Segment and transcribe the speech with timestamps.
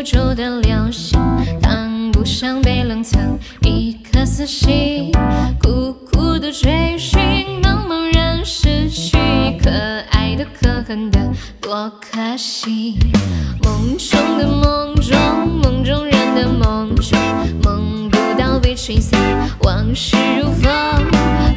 [0.00, 1.20] 不住的流星，
[1.60, 3.20] 当不上被冷藏
[3.60, 5.12] 一颗死心，
[5.62, 7.20] 苦苦的追寻，
[7.62, 9.18] 茫茫然失去，
[9.62, 9.68] 可
[10.12, 11.20] 爱的可恨的
[11.60, 12.96] 多可惜。
[13.62, 15.18] 梦中的梦中，
[15.62, 17.18] 梦中人的梦中，
[17.62, 19.20] 梦不到被吹散，
[19.64, 20.72] 往事如风，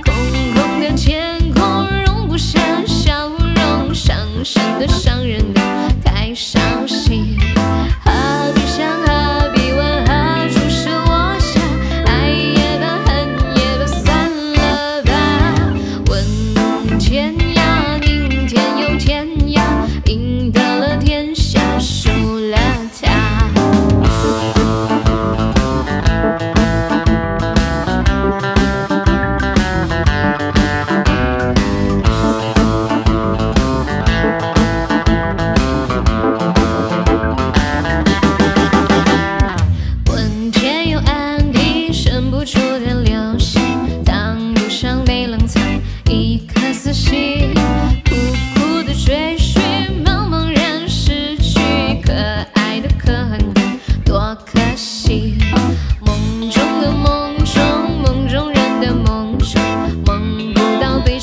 [0.03, 0.13] 空
[0.53, 5.12] 空的天空容不下笑容，伤神的伤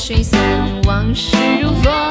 [0.02, 0.40] 吹散
[0.86, 2.09] 往事如风。